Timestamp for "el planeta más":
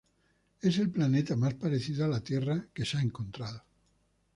0.79-1.53